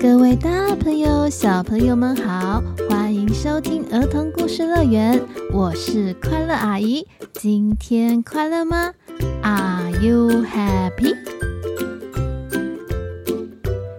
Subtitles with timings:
[0.00, 5.20] 各位大朋友、小朋友们好，欢迎收听儿童故事乐园，
[5.52, 7.04] 我是快乐阿姨。
[7.32, 8.92] 今天快乐吗
[9.42, 11.16] ？Are you happy？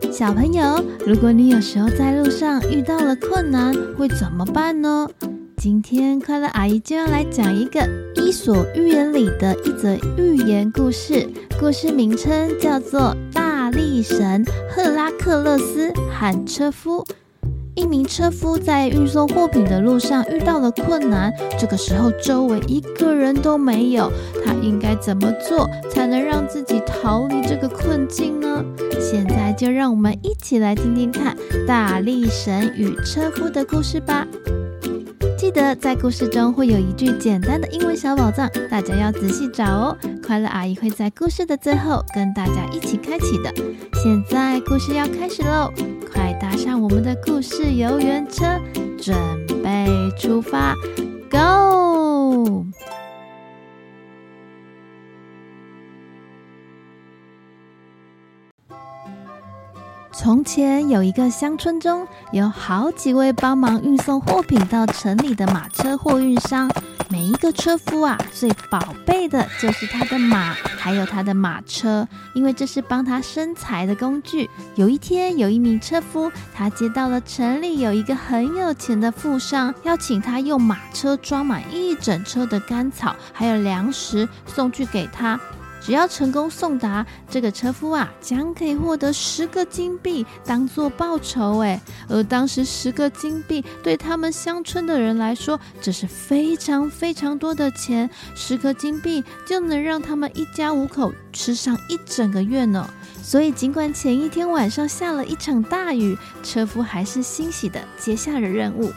[0.09, 5.09] 小朋友，如果你有时候在路上遇到了困难，会怎么办呢？
[5.57, 7.81] 今天快乐阿姨就要来讲一个
[8.15, 11.27] 《伊索寓言》里的一则寓言故事，
[11.59, 13.48] 故事名称叫做《大
[14.01, 17.03] 神赫拉克勒斯喊车夫》。
[17.75, 24.11] 一名车夫在运送货品的路上遇到了困难，这个时候周围一个人都没有，
[24.43, 28.65] 他应该怎么做才能让自己逃离这个困境呢？
[28.99, 34.27] 现在就让我们一起来听听看大力神与车夫的故事吧。
[35.39, 39.97] 记得在故事中会有一句简单的英文小宝藏，大家要仔细找哦。
[40.21, 43.49] 快乐阿姨会在故事的最后跟大家一起开启的。
[43.93, 45.71] 现在故事要开始喽，
[46.11, 48.43] 快搭上我们的故事游园车，
[48.97, 49.15] 准
[49.63, 49.87] 备
[50.17, 50.75] 出发
[51.31, 52.65] ，Go！
[60.21, 66.69] 从前有一个乡村中，有好几位帮忙运送货品到城里的马车货运商。
[67.07, 74.49] 每一个车夫啊，最宝贝的就是他的马，还有他的马车，因为这是帮他生财的工具。
[74.75, 85.39] 有一天，有一名车夫，他接到了城里有一个很有钱的富商，邀请他用马车装满一整车的干草，还有粮食送去给他。
[85.81, 91.59] 只要成功送达，这个车夫啊，将可以获得十个金币当做报酬。
[91.59, 98.09] 哎，而当时十个金币对他们乡村的人来说，这是非常非常多的钱。
[98.35, 102.87] 十个金币就能让他们一家五口吃上一整个月呢。
[103.21, 108.91] 所以，尽管前一天晚上下了一场大雨，车夫还是欣喜的接下了任务。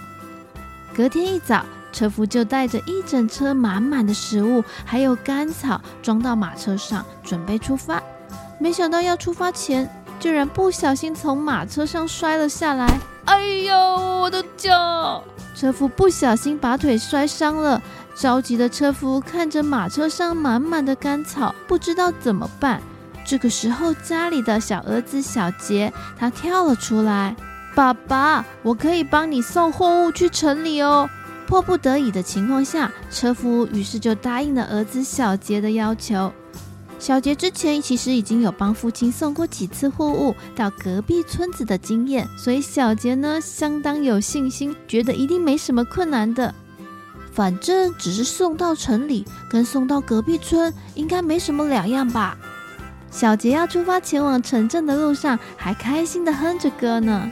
[0.95, 8.03] 隔天一早，车夫就带着一整车满满的食物，还有干草，装到马车上，准备出发。
[8.59, 9.89] 没想到要出发前，
[10.19, 12.89] 居然不小心从马车上摔了下来。
[13.27, 15.23] 哎呦，我的脚！
[15.55, 17.81] 车夫不小心把腿摔伤了。
[18.15, 22.81] 着急的车夫看着马车上满满的干草，不知道怎么办。
[23.25, 27.37] 这个时候，家里的小儿子小杰他跳了出来
[27.75, 31.09] ：“爸爸，我可以帮你送货物去城里哦。”
[31.53, 36.33] 迫不得已的情况下，车夫于是就答应了儿子小杰的要求。
[36.99, 46.55] 小杰之前其实已经有帮父亲送过几次货物到隔壁村子的经验，所以小杰呢相当有信心，觉得一定没什么困难的。
[47.35, 52.35] 反正只是送到城里，跟送到隔壁村应该没什么两样吧。
[53.11, 57.31] 小杰要出发前往城镇的路上，还开心地哼着歌呢。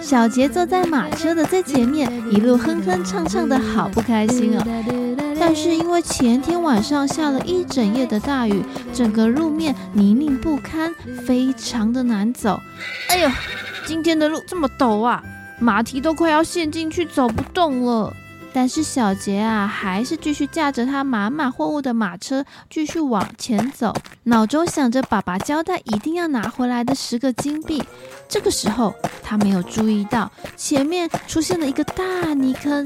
[0.00, 4.64] 小杰坐在马车的最前面，一路哼哼唱唱的，好不开心哦。
[5.38, 8.62] 但是因为前天晚上下了一整夜的大雨，
[8.92, 10.94] 整个路面泥泞不堪，
[11.26, 12.60] 非常的难走。
[13.08, 13.30] 哎呦，
[13.86, 15.22] 今天的路这么陡啊，
[15.58, 18.12] 马蹄都快要陷进去，走不动了。
[18.52, 23.94] 但是小杰啊，还是继续驾着他满满货物的马车继续往前走，
[24.24, 27.82] 脑中想着爸爸交代一定要拿回来的十个金币。
[28.28, 32.84] 这个时候，他没有注意到前面出现了一个大泥坑。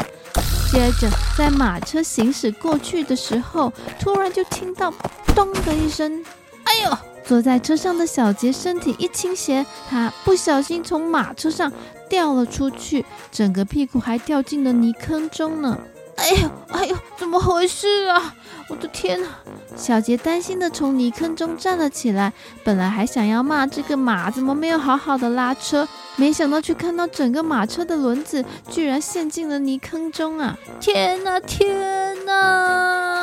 [0.70, 1.08] 接着，
[1.38, 4.92] 在马车行驶过去的时候，突然就听到
[5.34, 6.24] “咚”的一声，
[6.64, 7.13] 哎呦！
[7.26, 11.72] 坐在车上的小杰身体一倾斜，他不小心从马车上
[12.08, 15.78] 掉了出去，整个屁股还掉进了泥坑中呢。
[16.16, 18.34] 哎呦，哎呦，怎么回事啊？
[18.68, 19.28] 我的天哪！
[19.76, 30.56] 小杰担心地从泥坑中站了起来，本来还想要骂这个马怎么没有好好的拉车，没想到却看到整个马车的轮子居然陷进了泥坑中啊！
[30.80, 33.13] 天哪，天哪！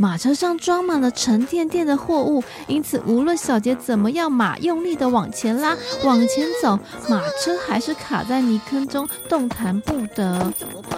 [0.00, 10.50] 马车上装满了沉甸甸的货物，因此无论小杰怎么样马用力的往前拉、往前走，马车还是卡在泥坑中，动弹不得。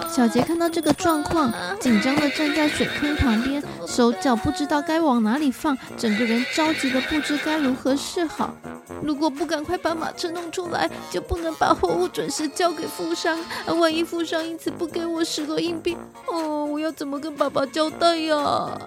[0.09, 1.51] 小杰看到这个状况，
[1.81, 8.55] 紧张的站在水坑旁边，手脚不知道该往哪里放，整个人着急的不知该如何是好。
[9.01, 13.39] 如果不赶快把马车弄出来，就不能把货物准时交给富商。
[13.79, 15.97] 万一富商因此不给我十个硬币，
[16.27, 18.79] 哦，我要怎么跟爸爸交代呀？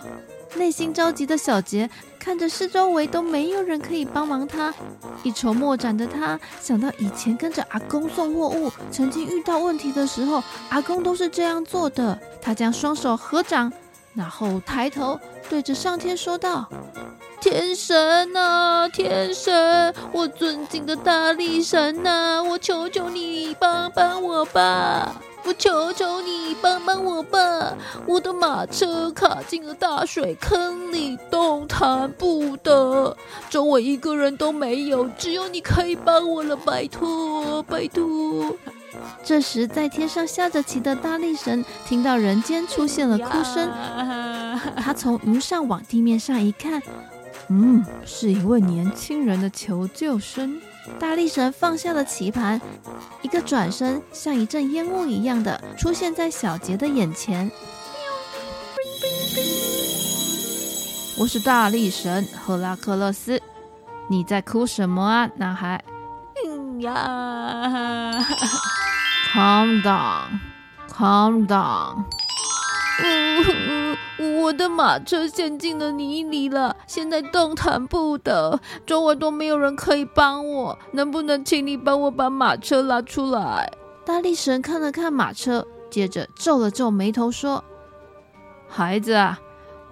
[0.54, 4.72] 内心着急的小杰看着四周围都没有人可以帮忙他，
[5.22, 12.18] 一筹莫展的他想到以前跟着阿公送货物，曾经遇到问题的时候，阿公都是这样做的。
[12.40, 13.70] 他将双手合掌，
[14.14, 15.20] 然后抬头
[15.50, 16.66] 对着上天说道。
[17.48, 25.14] 天神呐、天神，我尊敬的大力神呐、我求求你帮帮我吧！
[25.44, 27.72] 我求求你帮帮我吧！
[28.04, 33.16] 我的马车卡进了大水坑里，动弹不得，
[33.48, 38.56] 周围一个人都没有，只有你可以帮我了，拜托，拜托！
[39.22, 43.70] 这时，在天上下着棋的大力神听到人间出现了哭声，
[44.78, 46.82] 他从云上往地面上一看，
[47.48, 50.60] 嗯，是一位年轻人的求救声。
[50.98, 52.60] 大力神放下了棋盘，
[53.22, 57.50] 一个转身，像一阵烟雾一样的出现在小杰的眼前。
[61.18, 63.40] 我是大力神赫拉克勒斯，
[64.08, 65.82] 你在哭什么啊，男孩？
[66.46, 68.12] 嗯呀
[69.32, 72.04] ，Calm down，Calm down。
[73.02, 73.96] 嗯
[74.40, 83.70] 我的马车陷进了泥里了，现在动弹不得，周围都没有人可以帮我，能不能请你帮我把马车拉出来？
[84.04, 87.64] 大力神看了看马车，接着皱了皱眉头说
[88.68, 89.38] ：“孩子啊，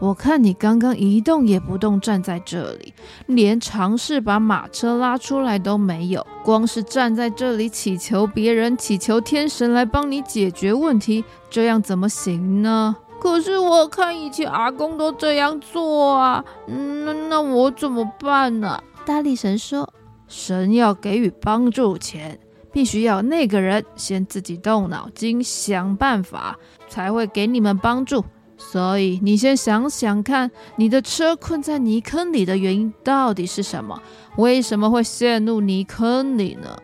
[0.04, 2.92] 我看你刚刚一动也不动站在这里，
[3.24, 18.78] 连尝试把马车拉出来都没有，光是站在这里祈求别人，祈求天神来帮你解决问题，这样怎么行呢？”可是我看以前阿公都这样做啊，嗯，那那我怎么办呢？
[19.06, 19.90] 大力神说
[20.28, 22.38] ：“神要给予帮助前，
[22.70, 26.58] 必须要那个人先自己动脑筋想办法，
[26.90, 28.22] 才会给你们帮助。
[28.72, 34.00] 所以你先想想看，你的车困在泥坑里的原因到底是什么？
[34.36, 36.76] 为什么会陷入泥坑里呢？”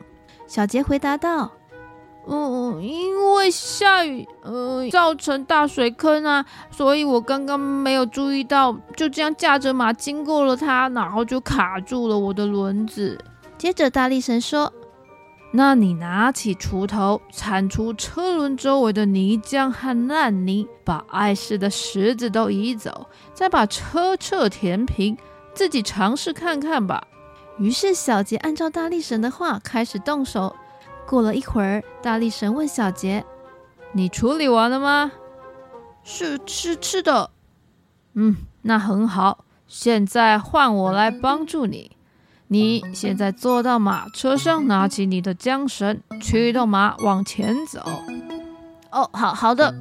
[0.47, 1.51] 小杰回答道。
[2.29, 13.19] 嗯，因为下雨，呃，造成大水坑啊，所以我刚刚没有注意到，就这样驾着马经过了它，然后就卡住了我的轮子。
[13.59, 14.73] 接着大力神说
[15.53, 25.19] ：“那你拿起锄头，铲除车轮周围的泥浆和烂泥，把碍事的石子都移走，再把车辙填平，
[25.53, 27.03] 自己尝试看看吧。”
[27.59, 30.55] 于是小杰按照大力神的话开始动手。
[31.07, 33.25] 过了一会儿，大力神问小杰
[33.93, 35.11] ：“你处理完了吗
[36.05, 37.31] ？”“是是是的。
[38.15, 39.45] ”“嗯，那很好。
[39.67, 41.97] 现在换我来帮助你。
[42.53, 47.81] 你现在坐到马车上，拿起你的缰绳，驱动马往前走。
[48.91, 49.73] ”“哦，好好的。”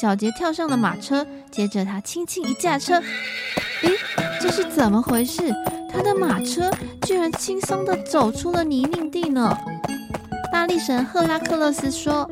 [0.00, 3.02] 小杰跳上了马车，接着他轻轻一驾车，
[3.82, 3.90] 诶，
[4.40, 5.52] 这是怎么回事？
[5.92, 6.70] 他的马车
[7.02, 9.58] 居然轻松地走出了泥泞地呢！
[10.52, 12.30] 大力神赫拉克勒斯说：“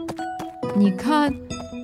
[0.78, 1.34] 你看，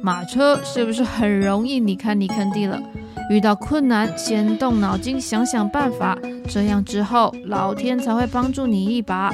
[0.05, 1.81] 马车是不是很容易？
[1.81, 2.81] 你看，你坑地了。
[3.29, 6.17] 遇到困难，先动脑筋想想办法，
[6.49, 9.33] 这样之后，老天才会帮助你一把。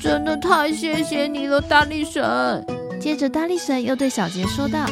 [0.00, 2.64] 真的太谢谢你了，大力神。”
[3.00, 4.84] 接着，大力神又对小杰说道：“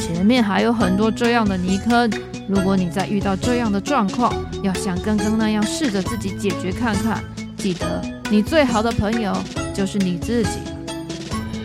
[0.00, 2.10] 前面还有很多这样的泥坑，
[2.48, 4.32] 如果你再遇到这样的状况，
[4.62, 7.22] 要像刚刚那样试着自己解决看看。
[7.56, 9.36] 记得，你最好的朋友
[9.74, 10.60] 就是你自己。”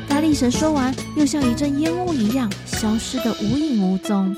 [0.10, 4.36] 大力神说完，又像一阵烟雾一样，消失得无影无踪。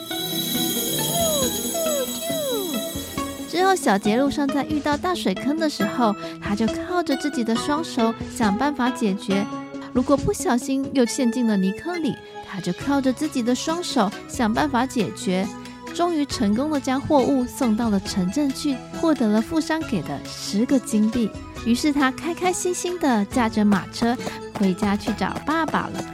[3.63, 9.45] 之后，小杰路上在遇到大水坑的时候，他就靠着自己的双手想办法解决。
[9.93, 12.13] 如果不小心又陷进了泥坑里，
[12.45, 15.47] 他就靠着自己的双手想办法解决。
[15.93, 21.29] 终于成功的将货物送到了城镇去，获得了富商给的十个金币。
[21.65, 24.13] 于是他开开心心的驾着马车
[24.59, 26.12] 回家去找爸爸了。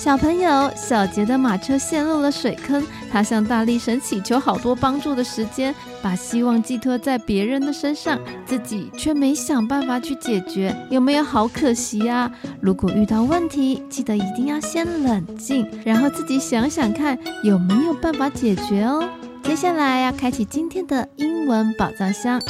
[0.00, 12.32] 小朋友，小杰的马车陷入了水坑，他向大力神祈求好多帮助的时间，把希望寄托在别人的身上，自己却没想办法去解决，有没有好可惜呀？
[12.62, 19.06] 如果遇到问题，记得一定要先冷静，然后自己想想看有没有办法解决哦。
[19.42, 22.40] 接下来要开启今天的英文宝藏箱。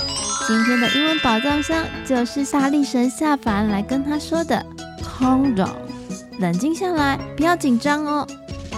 [0.46, 4.64] 今天的英文宝藏箱就是大力神下凡来跟他说的
[5.02, 5.68] “condo”
[6.40, 8.26] 冷静下来，不要紧张哦。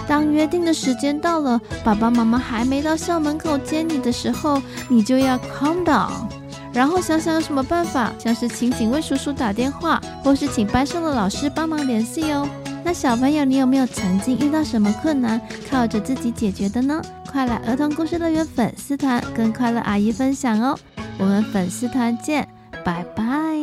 [0.07, 6.11] 当约定的时间到了，爸爸妈妈还没到校门口接你的时候，你就要 calm down，
[6.73, 12.47] 然后想想有什么办法，像是请警卫叔叔打电话，或是请班上的老师帮忙联系哦。
[12.83, 15.39] 那小朋友，你有没有曾经遇到什么困难，
[15.71, 17.01] 靠着自己解决的呢？”
[17.31, 20.77] 快来儿童故事乐园粉丝团跟快乐阿姨分享哦！
[21.17, 22.47] 我们粉丝团见，
[22.83, 23.62] 拜拜。